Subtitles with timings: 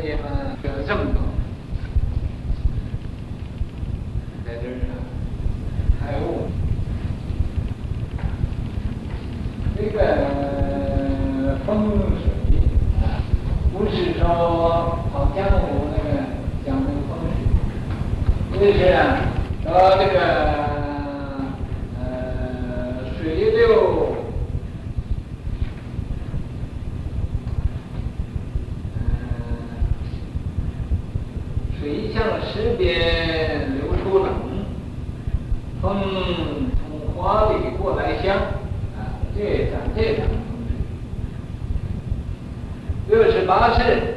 [0.00, 0.28] 所以嘛，
[0.62, 1.20] 有这么多，
[4.46, 4.78] 在这儿
[5.98, 6.46] 开悟，
[9.76, 9.98] 这个
[11.66, 11.90] 风
[12.22, 12.30] 水
[13.02, 13.18] 啊，
[13.72, 16.08] 不是说跑江湖那个
[16.64, 17.18] 讲那个风
[18.52, 18.96] 水，就是啊，
[19.64, 19.66] 说
[19.98, 20.16] 这个
[21.98, 22.06] 呃
[23.20, 23.66] 水流。
[32.12, 34.28] 向石边流出冷，
[35.80, 36.02] 风
[36.74, 38.36] 从花里过来香，
[38.96, 40.26] 啊，这讲这讲
[43.08, 44.16] 六十八世，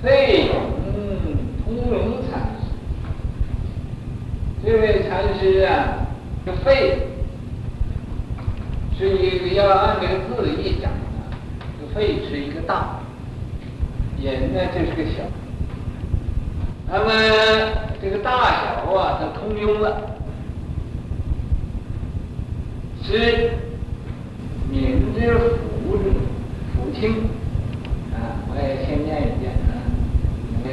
[0.00, 0.54] 费永
[1.64, 2.70] 通荣禅师，
[4.64, 6.06] 这位禅师啊，
[6.46, 7.00] 这肺
[8.96, 11.36] 是一个要按这个字义讲的，
[11.80, 13.00] 这肺是一个大，
[14.22, 15.24] 人呢就是个小。
[16.88, 17.10] 那么
[18.00, 18.30] 这个大
[18.86, 20.16] 小啊，它通用了，
[23.02, 23.50] 是
[24.70, 25.98] 明之父
[26.76, 27.28] 父亲
[28.14, 29.74] 啊，我也先念一遍啊，
[30.62, 30.70] 呃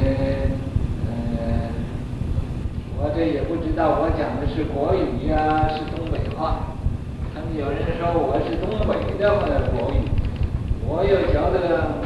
[1.08, 1.70] 呃，
[2.98, 6.74] 我这也不道我讲的是国语呀、啊，是东北话。
[7.32, 9.38] 他们有人说我是东北的
[9.70, 10.02] 国语，
[10.84, 12.02] 我又觉得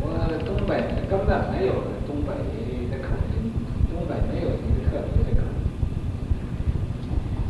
[0.00, 0.08] 我
[0.46, 0.80] 东北
[1.10, 2.32] 根本没有东北
[2.88, 3.52] 的口音，
[3.92, 4.16] 东北。
[4.32, 5.68] 没有一个特别的口音。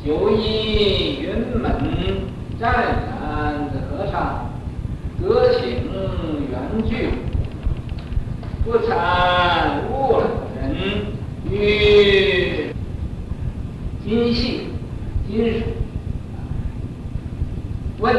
[0.04, 1.24] 九一云
[1.56, 1.62] 门
[2.58, 4.50] 湛然和尚，
[5.22, 5.62] 德行
[6.50, 6.52] 圆
[6.88, 7.08] 具，
[8.64, 9.92] 不参悟
[10.60, 10.74] 人
[11.48, 12.43] 于
[14.04, 14.68] 今夕
[15.26, 15.62] 今日。
[18.00, 18.14] 问：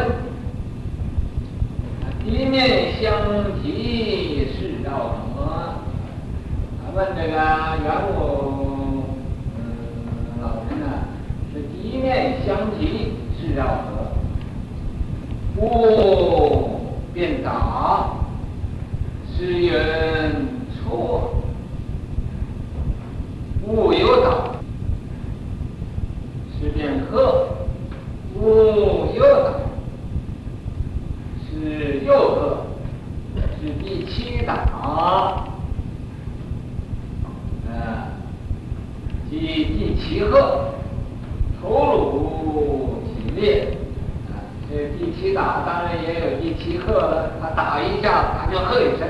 [2.26, 5.76] 一面相提是绕合？
[6.96, 7.86] 问这个元
[8.18, 9.04] 武，
[9.60, 10.86] 嗯，老人呢，
[11.54, 14.08] 是一面相提是绕合，
[15.62, 18.16] 悟便答，
[19.38, 19.72] 是云
[20.72, 21.36] 错，
[23.68, 24.56] 悟又答，
[26.58, 27.50] 是便合，
[28.46, 29.54] 悟又答，
[31.50, 32.58] 是又合，
[33.60, 34.54] 是第七打。
[34.54, 35.48] 啊。
[39.28, 40.70] 第第七合，
[41.60, 43.68] 头颅起裂，
[44.30, 44.38] 啊，
[44.70, 47.32] 这第七打当然也有第七合了。
[47.42, 49.08] 他打一下，他就喝一声，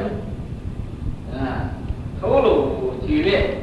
[1.33, 1.69] 嗯，
[2.19, 3.57] 头颅剧烈，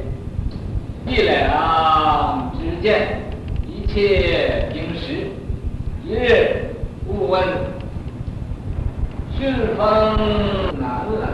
[1.06, 3.22] 一两之间，
[3.66, 5.30] 一切平时，
[6.06, 6.76] 一日
[7.08, 7.42] 勿问，
[9.42, 9.82] 顺风
[10.78, 11.26] 南来，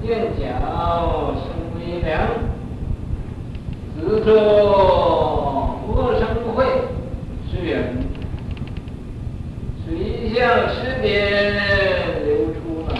[0.00, 0.40] 垫脚
[1.36, 1.44] 生
[1.76, 2.08] 微凉。
[3.94, 6.22] 自作佛生
[6.56, 6.64] 慧，
[7.50, 7.68] 是云，
[9.84, 10.40] 水向
[10.70, 11.52] 石边
[12.24, 12.96] 流出冷，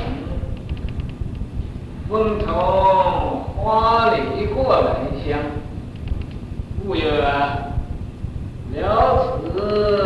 [2.10, 2.46] 风从
[3.56, 4.86] 花里过来
[5.24, 5.38] 香。
[6.84, 7.02] 悟曰：
[8.74, 9.97] 了此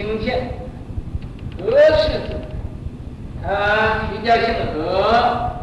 [0.00, 0.48] 福清县，
[1.58, 2.40] 何氏子，
[3.42, 5.62] 他徐家姓何，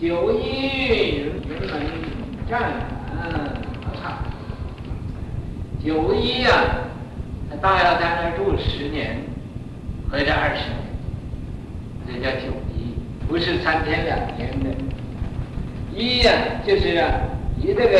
[0.00, 1.82] 九一云云门
[2.48, 2.70] 湛然
[3.84, 4.18] 考察，
[5.84, 6.50] 九一呀，
[7.50, 9.16] 他大要在那儿住十年，
[10.08, 10.62] 或者二十
[12.06, 12.94] 年，这叫九一，
[13.26, 14.70] 不是三天两天的，
[15.92, 16.32] 一呀
[16.64, 17.10] 就是啊。
[17.60, 17.98] 以这个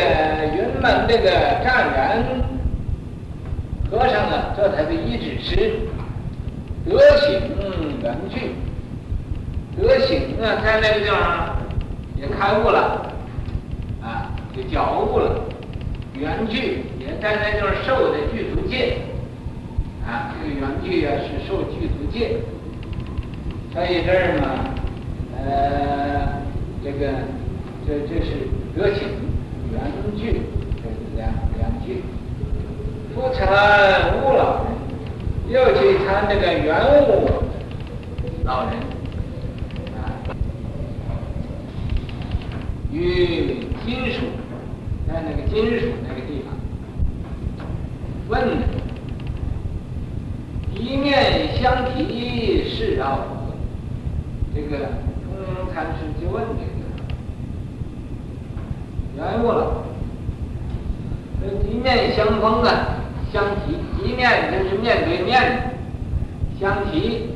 [0.55, 1.31] 云门这个
[1.65, 2.25] 湛然
[3.91, 5.81] 和尚啊，做他的一指师，
[6.85, 7.41] 德行
[8.03, 8.53] 圆具，
[9.81, 11.57] 德行啊，在那个地方
[12.17, 13.11] 也开悟了，
[14.03, 15.41] 啊，就觉悟了，
[16.15, 18.99] 圆具也在那地方受的具足戒，
[20.07, 22.37] 啊，这个圆具啊是受具足戒，
[23.73, 24.65] 所以这儿嘛，
[25.37, 26.43] 呃，
[26.85, 27.09] 这个
[27.87, 29.09] 这这是德行。
[29.71, 29.81] 圆
[30.17, 30.41] 具，
[30.83, 32.03] 这是两两句。
[33.15, 34.67] 不参悟老人，
[35.49, 36.69] 又去参那个圆
[37.09, 37.29] 悟
[38.45, 38.73] 老人，
[39.97, 39.99] 啊，
[42.93, 44.21] 与金属，
[45.09, 46.55] 在那个金属那个地方，
[48.29, 48.39] 问，
[50.75, 53.25] 一面相提是饶何？
[54.55, 54.77] 这个
[55.25, 56.69] 通荣禅师就问这个。
[59.17, 59.83] 圆悟了，
[61.41, 62.98] 这一面相逢啊，
[63.33, 65.75] 相提，一面就是面对面，
[66.59, 67.31] 相提，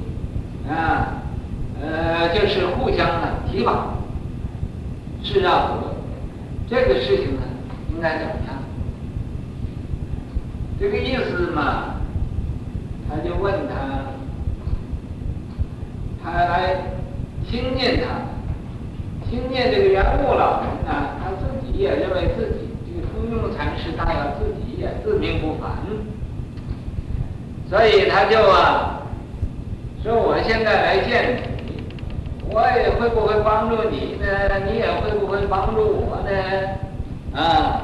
[0.68, 1.22] 啊，
[1.80, 3.94] 呃，就是互相的提拔，
[5.22, 5.78] 是啊，
[6.68, 7.42] 这个事情呢，
[7.94, 8.56] 应该怎么样？
[10.80, 11.96] 这个意思嘛，
[13.08, 14.06] 他就问他，
[16.22, 16.76] 他来
[17.48, 21.72] 听见他，听见这个圆悟老人呢，他自己。
[21.74, 25.70] 也认为自己这个通用禅师他要自己也自命不凡，
[27.70, 29.00] 所以他就啊
[30.02, 31.84] 说：“我现在来见你，
[32.50, 34.26] 我也会不会帮助你呢？
[34.66, 37.40] 你也会不会帮助我呢？
[37.40, 37.82] 啊，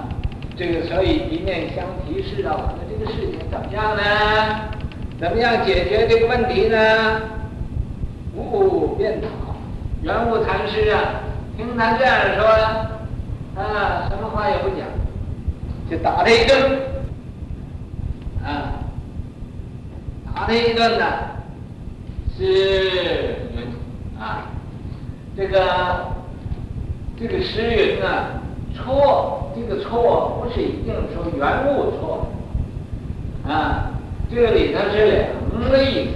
[0.56, 4.02] 这个所以一面相提示道，那这个事情怎么样呢？
[5.20, 6.76] 怎么样解决这个问题呢？
[8.34, 9.28] 无便答，
[10.02, 11.22] 圆悟禅师啊，
[11.56, 12.44] 听他这样说。”
[13.58, 14.86] 啊，什么话也不讲，
[15.90, 16.78] 就打他一顿，
[18.44, 18.80] 啊，
[20.34, 21.04] 打他一顿呢，
[22.36, 23.36] 是
[24.18, 24.46] 啊，
[25.36, 26.06] 这个
[27.18, 28.40] 这个诗云啊，
[28.74, 32.26] 错，这个错不是一定说原物错，
[33.46, 33.90] 啊，
[34.30, 35.26] 这个里头是
[35.58, 36.10] 两个意思，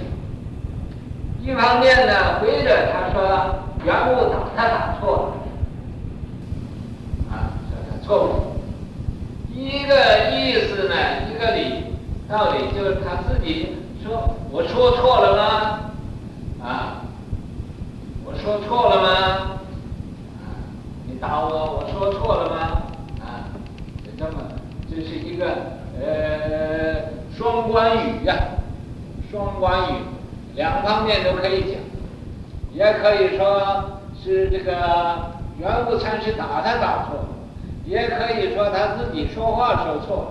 [1.41, 5.33] 一方面呢，回着他说原物打他打错
[7.29, 7.51] 了啊。
[8.05, 8.29] 错误，
[9.49, 9.95] 一个
[10.33, 10.93] 意思呢，
[11.31, 11.82] 一个理
[12.33, 15.79] 道理，就是他自己说：“我说错了吗？
[16.67, 17.03] 啊，
[18.25, 19.09] 我说错了吗？
[20.41, 20.57] 啊，
[21.05, 22.57] 你打我，我说错了吗？
[23.21, 23.53] 啊，
[24.03, 24.41] 就这么，
[24.89, 25.45] 这是一个
[26.01, 27.03] 呃
[27.37, 28.35] 双关语呀，
[29.29, 29.97] 双关语，
[30.55, 31.79] 两方面都可以讲，
[32.73, 34.73] 也可以说是这个
[35.59, 37.19] 圆悟禅师打他打错。”
[37.85, 40.27] 也可以说他自己说话说错了，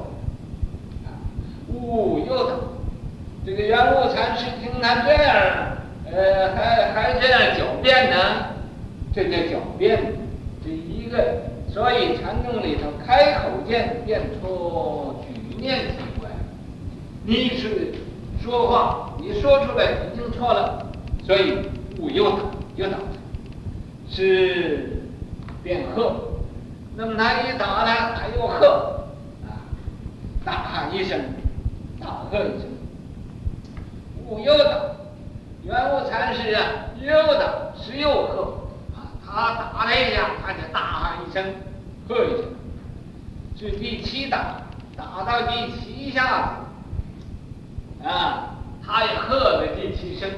[1.72, 2.54] 悟又打，
[3.44, 5.76] 这个圆悟禅师听他这样，
[6.10, 8.16] 呃，还还这样狡辩呢，
[9.14, 10.14] 这叫狡辩，
[10.64, 16.30] 这一个，所以禅宗里头开口见辩错，举念机关，
[17.24, 17.94] 你是
[18.42, 20.86] 说话，你说出来已经错了，
[21.24, 21.58] 所以
[21.98, 22.38] 悟又打
[22.76, 22.98] 又打，
[24.10, 25.02] 是
[25.62, 26.14] 辩喝。
[26.94, 29.04] 那么他一打他，他又喝，
[29.46, 29.64] 啊，
[30.44, 31.18] 大喊一声，
[32.02, 32.68] 大喝一声，
[34.26, 34.64] 悟又打，
[35.62, 36.62] 圆悟禅师啊，
[37.00, 38.68] 又打是又喝，
[39.24, 41.44] 他打了一下，他就大喊一声，
[42.08, 42.44] 喝一声，
[43.56, 44.62] 是第七打，
[44.96, 46.56] 打到第七下，
[48.02, 50.28] 啊，他也喝了第七声，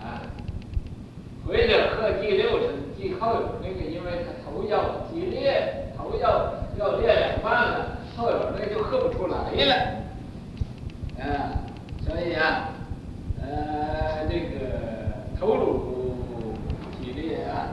[0.00, 0.26] 啊，
[1.46, 2.68] 回着喝第六声。
[2.98, 4.78] 以后那个，因为他头要
[5.10, 9.74] 激烈，头要要裂两半了，后有那就喝不出来了，
[11.18, 11.64] 啊，
[12.06, 12.70] 所以啊，
[13.40, 14.60] 呃，这个
[15.38, 16.54] 头颅
[17.00, 17.68] 激烈啊，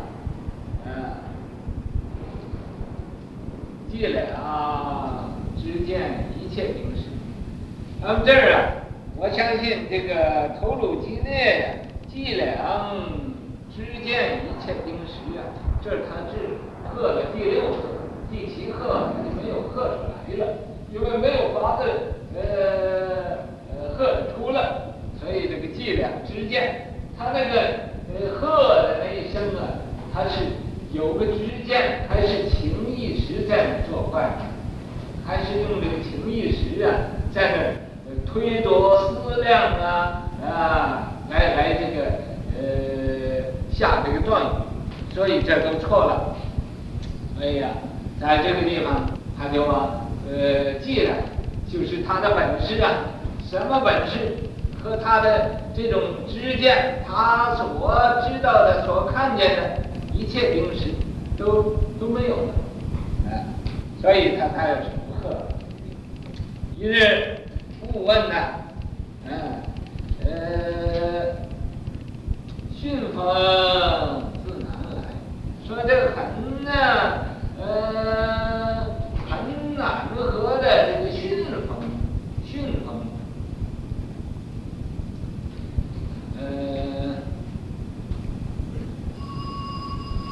[0.85, 1.17] 嗯、啊，
[3.91, 7.03] 伎俩知见一切定实。
[8.01, 8.57] 那么这儿啊，
[9.17, 11.65] 我相信这个头颅激烈呀，
[12.07, 12.45] 伎俩。
[13.71, 15.39] 知见一切定实啊，
[15.81, 16.33] 这是他是
[16.83, 17.77] 喝了第六次，
[18.29, 19.18] 第七鹤就没有鹤出来
[21.17, 21.85] 没有八个
[22.35, 23.39] 呃
[23.71, 27.59] 呃鹤出了，所以这个计量之间，他那个
[28.13, 28.47] 呃鹤
[28.83, 29.81] 的那一声啊，
[30.13, 30.45] 他是
[30.91, 34.29] 有个之间，还是情意识在那做坏，
[35.25, 36.91] 还是用这个情意识啊
[37.33, 42.05] 在那推夺思量啊啊来来这个
[42.57, 46.35] 呃下这个断语，所以这都错了。
[47.41, 47.69] 哎呀，
[48.19, 49.98] 在这个地方，他就啊，
[50.31, 51.17] 呃，既然，
[51.67, 52.91] 就是他的本事啊，
[53.49, 54.37] 什么本事
[54.83, 57.65] 和他的这种知见，他所
[58.27, 59.79] 知道的、所看见的
[60.13, 60.95] 一切东西
[61.35, 62.53] 都都没有了，
[63.31, 63.43] 哎，
[63.99, 64.85] 所以他才要成
[65.19, 65.35] 鹤。
[66.77, 67.39] 一日，
[67.91, 68.35] 复问呢，
[69.25, 69.31] 嗯，
[70.23, 70.29] 呃，
[72.79, 75.09] 顺风自南来，
[75.67, 76.69] 说这个很呢。
[77.61, 78.85] 呃，
[79.29, 81.77] 很难和的这个训风，
[82.45, 82.99] 训风，
[86.37, 86.43] 呃，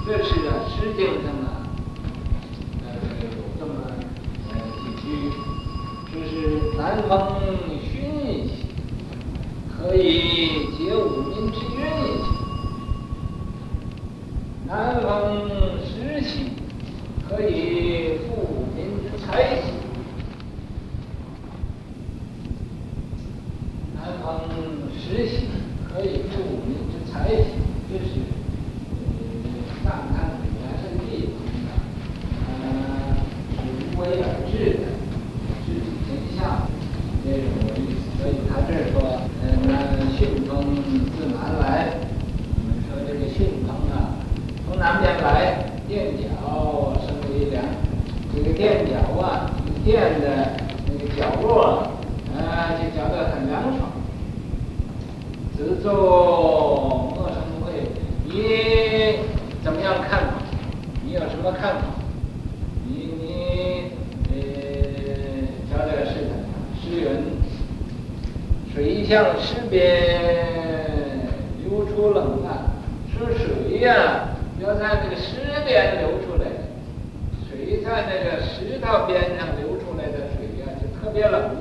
[0.05, 1.63] 这是啊，实际上啊，
[2.83, 2.85] 呃，
[3.23, 3.25] 有
[3.57, 3.71] 这么
[4.49, 5.07] 呃几句，
[6.13, 7.15] 就是南风
[7.81, 8.65] 训兮，
[9.71, 11.79] 可以解五民之运
[12.19, 12.27] 兮，
[14.67, 15.07] 南风
[15.85, 16.51] 时兮。
[17.29, 19.73] 可以富民之财兮，
[23.93, 24.25] 南风
[24.95, 25.49] 时兮，
[25.83, 27.51] 可以富民之财兮，
[27.91, 28.11] 这是
[29.43, 29.45] 呃
[29.83, 31.29] 赞叹原生地
[32.47, 32.47] 呃
[33.51, 34.87] 是无为而治的，
[35.65, 36.07] 治理天
[36.39, 36.39] 下
[37.25, 37.99] 这种意思。
[38.17, 38.95] 所以他这儿说，
[39.43, 39.45] 呃，
[40.17, 40.47] 训风
[41.17, 41.91] 自南来，
[42.55, 43.37] 我们说这个训
[43.67, 44.15] 风啊，
[44.65, 45.65] 从南边来，
[46.15, 46.35] 垫脚。
[48.33, 49.49] 这个垫脚啊，
[49.83, 50.27] 垫的
[50.85, 51.89] 那个角落
[52.37, 53.89] 啊，就觉得很凉爽。
[55.57, 55.89] 子周
[57.15, 57.89] 莫生会，
[58.25, 58.31] 你
[59.63, 60.33] 怎么样看法？
[61.03, 61.81] 你有什么看法？
[62.85, 63.91] 你你
[64.29, 64.35] 呃，
[65.71, 66.29] 讲这个事情，
[66.79, 67.07] 诗云：
[68.71, 69.81] 水向石边
[71.63, 72.69] 流出冷啊，
[73.11, 74.36] 是水呀、
[74.67, 76.67] 要在这个石边流出来的
[77.49, 77.81] 水。
[77.81, 81.55] 在那个石头边上流出来的水呀、啊，就特别冷。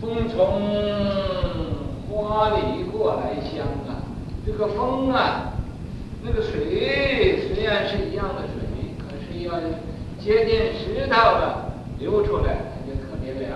[0.00, 0.62] 风从
[2.08, 4.00] 花里过来香啊，
[4.46, 5.52] 这个风啊，
[6.22, 9.52] 那个水虽然是一样的水，可是要
[10.18, 13.52] 接近石头了流出来，它就特别凉。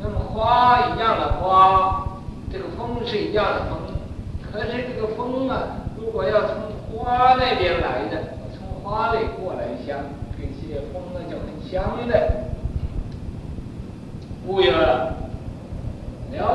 [0.00, 2.06] 那么花一样的花，
[2.52, 3.75] 这个风是一样的风，
[4.56, 6.56] 可是这个风啊，如果要从
[6.90, 8.22] 花那边来的。
[8.56, 9.98] 从花里过来香，
[10.38, 12.44] 这些风呢就很香的。
[14.46, 15.12] 故曰：了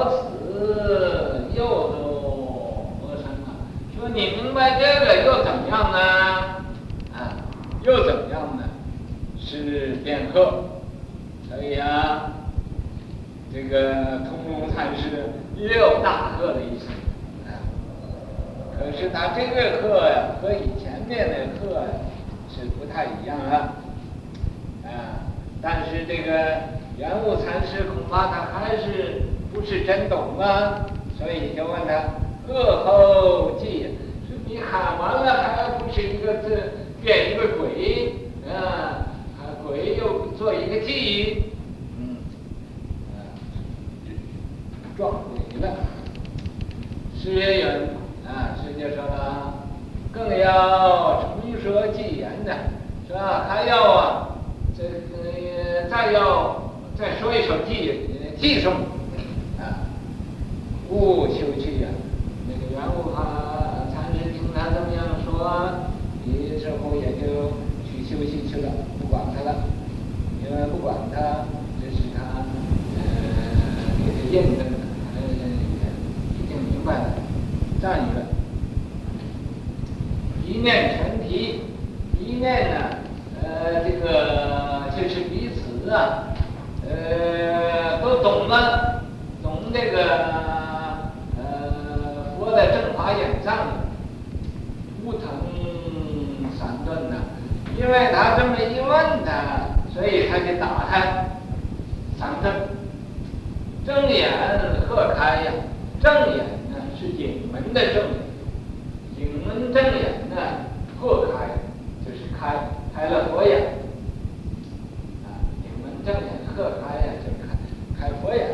[0.10, 3.54] 此又作何甚啊？
[3.96, 6.00] 说你明白这个又怎么样呢？
[7.14, 7.38] 啊，
[7.84, 8.64] 又怎么样呢？
[9.38, 10.64] 是变鹤，
[11.48, 12.32] 所以啊，
[13.54, 16.88] 这个通龙禅师六大鹤的意思。
[18.82, 21.88] 可是他这个课呀，和以前面的课呀。
[22.54, 23.76] 是不太一样了，
[24.84, 25.24] 啊！
[25.62, 26.32] 但是这个
[26.98, 29.22] 圆悟禅师恐怕他还是
[29.54, 30.86] 不是真懂啊，
[31.18, 32.04] 所以就问他：
[32.46, 33.88] 课后记，
[34.28, 38.16] 说你喊完了还不是一个字变一个鬼
[38.54, 39.08] 啊？
[39.66, 41.46] 鬼又做一个记，
[41.98, 42.18] 嗯，
[43.16, 43.16] 啊，
[44.98, 45.78] 撞鬼了。
[47.18, 47.68] 诗也有
[48.28, 49.54] 啊，诗就说了，
[50.12, 51.32] 更要。
[51.62, 52.58] 说偈言的，
[53.08, 53.46] 是吧？
[53.48, 54.30] 还要啊，
[54.76, 57.94] 这个再要再说一首偈，
[58.42, 58.74] 偈颂
[59.60, 59.86] 啊，
[60.90, 61.88] 勿休去呀。
[62.48, 65.70] 那个圆悟哈禅师听他这么样说，
[66.26, 67.52] 你之后也就
[67.86, 69.54] 去休息去了，不管他了，
[70.44, 71.46] 因为不管他，
[71.80, 72.42] 这是他
[72.98, 73.02] 呃
[74.00, 74.78] 给他印证的，
[75.14, 75.22] 呃
[76.42, 77.14] 已经明白了，
[77.80, 78.26] 赞一个。
[80.44, 81.62] 一念全提，
[82.20, 82.76] 一念呢，
[83.42, 86.28] 呃，这彼此啊，
[86.86, 89.02] 呃，都懂了，
[89.42, 90.04] 懂这个
[91.38, 93.56] 呃佛的正法眼藏，
[95.06, 95.22] 不同
[96.60, 97.16] 三顿呐，
[97.80, 101.30] 因为他这么一问他，所以他就打开
[102.20, 102.54] 三顿，
[103.86, 104.30] 正眼
[104.90, 105.52] 鹤开呀，
[106.02, 108.20] 正眼呢是顶门的正眼。
[109.18, 110.36] 隐门正眼呢，
[111.00, 111.56] 破开
[112.06, 113.71] 就是开开了佛眼，
[116.06, 116.24] 正眼
[116.56, 117.56] 合开呀，就开
[118.00, 118.48] 开佛眼，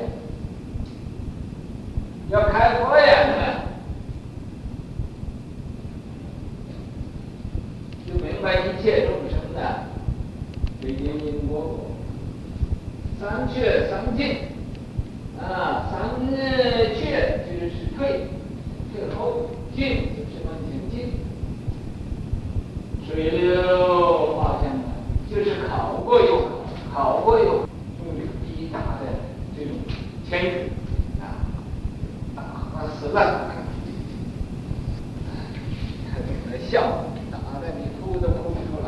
[2.30, 3.42] 要开佛眼呢，
[8.06, 9.84] 就明白一切众生的
[10.82, 11.86] 对因因果果，
[13.20, 14.38] 三缺三进，
[15.39, 18.27] 啊，三缺就是退，
[18.94, 20.16] 退后进。
[23.10, 24.70] 水流花香，
[25.27, 26.42] 就是考过又
[26.94, 29.08] 考，考过又考，终于抵达的
[29.58, 29.74] 这种
[30.30, 30.70] 天人
[31.20, 31.48] 啊，
[32.36, 32.42] 打
[32.94, 33.50] 死了，
[36.12, 38.88] 还在那笑，打的你哭都哭不出来。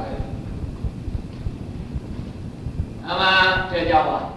[3.01, 4.33] 那么这叫啊，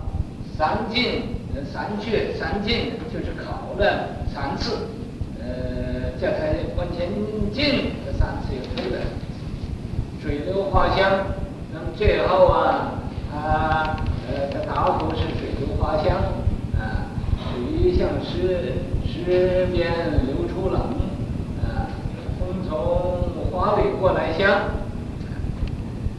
[0.56, 1.22] 三进
[1.70, 4.86] 三缺三进，就是考了三次，
[5.40, 7.10] 呃，这才往前
[7.52, 9.04] 进，这三次又退了。
[10.22, 11.10] 水流花香，
[11.74, 12.92] 那么最后啊，
[13.34, 13.96] 啊，
[14.30, 16.16] 呃，这答复是水流花香，
[16.78, 17.10] 啊，
[17.50, 18.74] 水向石
[19.04, 19.90] 石边
[20.28, 20.80] 流出冷，
[21.64, 21.90] 啊，
[22.38, 22.70] 风从
[23.50, 24.60] 花蕊过来香，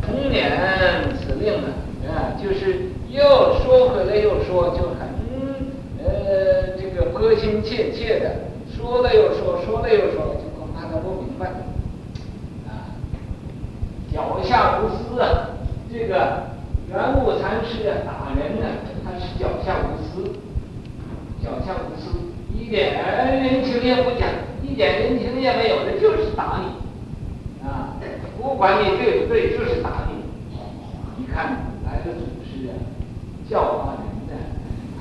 [0.02, 0.52] 通年
[1.22, 1.70] 此令呢，
[2.10, 3.24] 啊，就是又
[3.64, 5.08] 说回来又说，就很
[6.04, 8.36] 呃这个迫心切切的，
[8.76, 11.48] 说了又说，说了又说，就恐怕他不明白。
[12.68, 12.92] 啊
[14.12, 15.52] 脚下无私啊，
[15.90, 16.44] 这个
[16.90, 18.68] 圆悟禅师啊，打人呢，
[19.06, 20.30] 他是脚下无私，
[21.42, 22.12] 脚下无私，
[22.54, 22.94] 一点
[23.42, 24.28] 人情也不讲，
[24.62, 27.96] 一点人情也没有的，就是打你，啊，
[28.38, 30.22] 不管你对不对，就是打你。
[31.18, 31.58] 你看
[32.04, 32.74] 的祖师啊，
[33.50, 34.34] 教化人的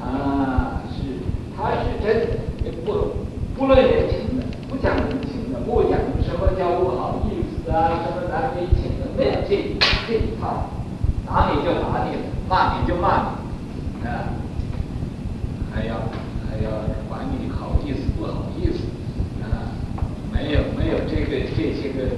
[0.04, 1.18] 啊，是
[1.56, 3.14] 他是真的不
[3.56, 9.02] 不论人情的，不讲人情的，不讲什么叫不好意思啊，什么难为情的。
[9.16, 9.76] 没有这
[10.08, 10.70] 这一套，
[11.26, 12.16] 打你就打你，
[12.48, 13.36] 骂你就骂
[14.00, 14.32] 你，啊，
[15.72, 15.94] 还要
[16.48, 16.70] 还要
[17.08, 18.78] 管你好意思不好意思，
[19.42, 19.68] 啊，
[20.32, 22.16] 没有没有这个这些个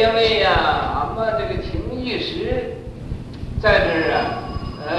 [0.00, 0.50] 因为呀、
[0.96, 2.74] 俺们这个情义时，
[3.60, 4.16] 在这儿啊，
[4.88, 4.96] 呃，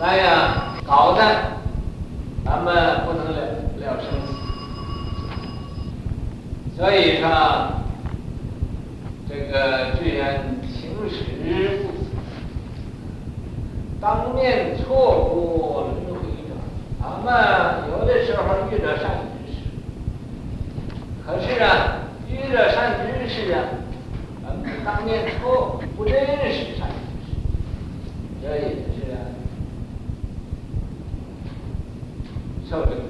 [0.00, 1.22] 来呀，搞的，
[2.44, 3.38] 咱们不能了
[3.78, 4.32] 了生死，
[6.76, 7.28] 所以说，
[9.28, 11.92] 这个居然情时不，
[14.00, 14.84] 当面错
[15.32, 16.03] 过了。
[17.04, 17.28] 咱们
[17.90, 19.10] 有的时候遇着善
[19.44, 19.56] 知识，
[21.26, 23.60] 可是啊，遇着善知识啊，
[24.42, 26.94] 咱们当面错不认识善知
[27.26, 27.26] 识，
[28.42, 29.20] 这也是啊，
[32.70, 33.02] 受这个。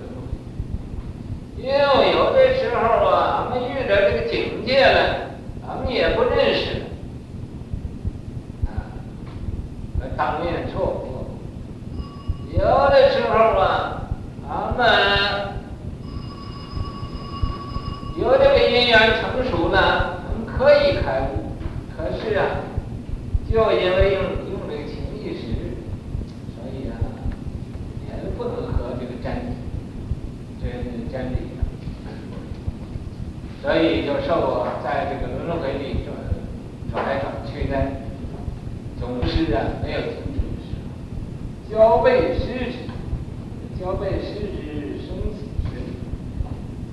[1.56, 5.30] 因为有的时候啊，俺们遇着这个境界了，
[5.68, 6.86] 俺们也不认识了，
[8.66, 8.90] 啊，
[10.16, 10.63] 当面。
[12.56, 14.02] 有的时候啊，
[14.48, 14.86] 俺们
[18.16, 21.50] 有这个因缘成熟呢，我们可以开悟，
[21.96, 22.46] 可是啊，
[23.50, 25.74] 就因为用用这个情意识，
[26.54, 26.94] 所以啊，
[28.06, 29.56] 也不能和这个真
[30.62, 30.68] 这
[31.10, 31.36] 真理。
[33.60, 36.14] 所以就受我在这个轮回里转
[36.92, 37.76] 转来转去的，
[39.00, 40.23] 总是啊没有停。
[41.74, 42.78] 交背失之，
[43.80, 45.74] 交背失之生死时，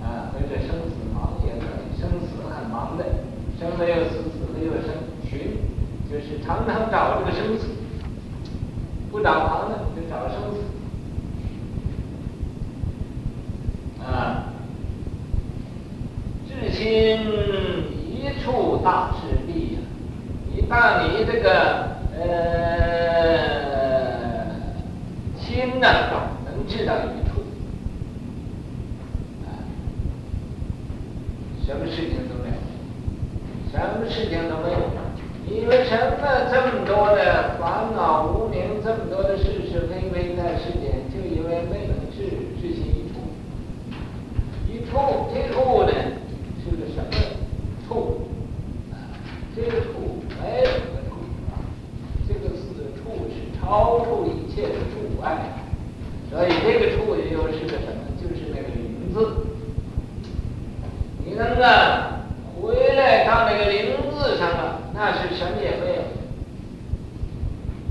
[0.04, 3.06] 啊，或者生死忙也可以，生死很忙的，
[3.60, 4.90] 生没有死，死没有生，
[5.30, 5.60] 寻
[6.10, 7.68] 就是常常找这个生死，
[9.12, 10.36] 不找旁的就找生
[14.00, 14.48] 死，啊。
[16.50, 16.84] 至心
[18.04, 19.80] 一处大势必呀！
[20.56, 21.50] 一旦你这个
[22.20, 22.22] 呃
[25.40, 25.88] 心呢
[26.46, 27.42] 能知道一处，
[29.46, 29.50] 啊，
[31.66, 32.56] 什么事情都没有，
[33.72, 34.78] 什么事情都没有，
[35.50, 43.20] 因为什么这么的烦恼无明，这么多的是是非非在世间，就因为没能至至心一处，
[44.68, 45.92] 一处这处呢？
[46.64, 47.12] 是个什么？
[47.88, 48.28] 触
[49.56, 51.16] 这个处没什么处
[51.52, 51.60] 啊，
[52.28, 55.54] 这个四处是超出一切的阻碍，
[56.30, 58.02] 所以这个处也就是个什么？
[58.22, 59.48] 就是那个林字。
[61.26, 62.22] 你能啊
[62.62, 65.91] 回来到那个林字上了，那是什么也没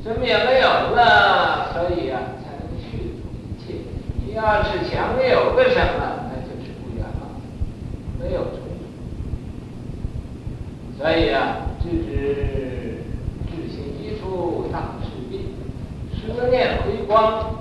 [0.03, 3.75] 什么也没有了，所以啊才能去除一切。
[4.25, 7.29] 你要是想有个什么，那就是不圆满，
[8.19, 8.47] 没有。
[10.99, 13.05] 所以啊，智知
[13.47, 15.55] 至心一处大事必，
[16.15, 17.55] 舍念回光。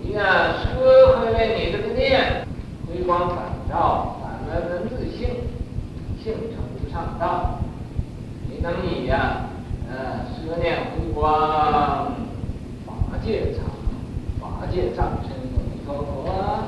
[0.00, 2.46] 你看，舍回来你这个念，
[2.86, 3.38] 回光返
[3.68, 5.28] 照，返来文自性，
[6.22, 7.58] 性成上道。
[8.48, 9.47] 你能以呀，
[11.18, 12.14] 念回光，
[12.86, 13.64] 法界藏，
[14.40, 16.62] 法界藏身阿弥陀佛啊，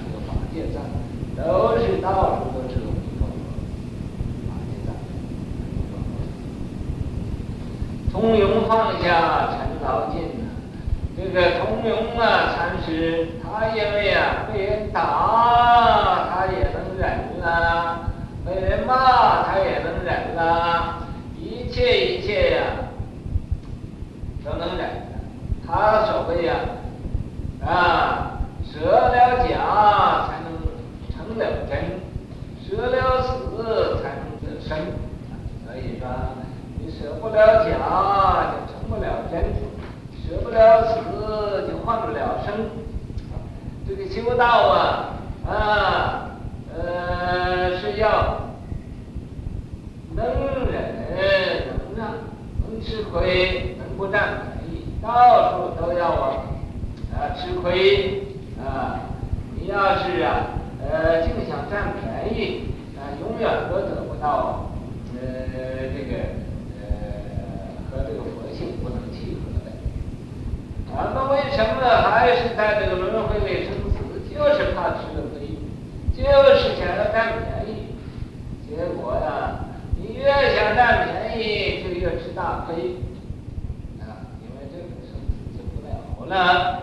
[0.00, 0.80] 这个法界藏
[1.36, 2.78] 都是到处都是。
[8.10, 10.50] 通融放下尘劳尽呐，
[11.16, 18.10] 这个通融啊，禅师他因为啊被人打，他也能忍啦；
[18.44, 20.98] 被人骂，他也能忍啦。
[21.38, 22.62] 一切一切呀、
[24.48, 24.88] 都能忍。
[25.66, 26.54] 他所谓呀，
[27.64, 30.48] 啊，舍了假才能
[31.12, 32.00] 成了真，
[32.64, 34.78] 舍了死才能得生。
[35.66, 36.08] 所以说。
[36.80, 39.42] 你舍不了假，就成不了真；
[40.22, 42.54] 舍不了死，就换不了生。
[43.86, 45.10] 这个修道啊，
[45.44, 46.30] 啊，
[46.72, 48.52] 呃，是要
[50.14, 50.24] 能
[50.70, 50.72] 忍
[51.66, 52.14] 能让，
[52.62, 56.46] 能吃亏，不占便宜，到处都要啊，
[57.12, 58.22] 啊，吃亏
[58.64, 59.00] 啊！
[59.58, 64.70] 你要是啊，呃，净想占便宜，啊，永远都得不到，
[65.14, 66.14] 呃，这个
[66.78, 66.86] 呃。
[67.90, 69.72] 和这个佛性不能契合的，
[70.94, 73.98] 咱们为什么还是在这个轮回里生死？
[74.30, 75.58] 就是怕吃了亏，
[76.14, 76.22] 就
[76.54, 77.88] 是想要占便宜。
[78.68, 79.64] 结果呀，
[79.96, 80.22] 你越
[80.54, 82.76] 想占便宜，就越吃大亏。
[83.98, 85.82] 啊，因为这个生死就不
[86.28, 86.82] 那。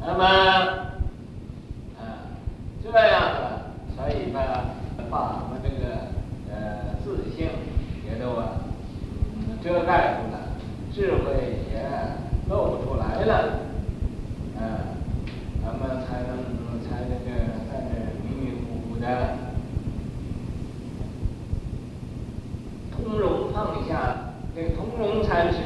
[0.00, 0.24] 那么，
[1.98, 2.00] 啊，
[2.82, 3.38] 这样子，
[3.94, 4.38] 所以呢，
[5.10, 6.08] 把我们这个
[6.50, 7.48] 呃自性。
[8.08, 8.56] 也都啊，
[9.62, 10.36] 遮盖住了，
[10.94, 11.76] 智慧也
[12.48, 13.32] 露不出来了，
[14.58, 14.62] 嗯，
[15.62, 16.30] 咱们才能
[16.82, 17.28] 才这个
[17.70, 17.92] 在这
[18.24, 19.04] 迷迷糊糊的
[22.96, 25.58] 通融放下，这个通融禅师，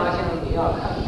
[0.00, 1.01] 家现在也要看。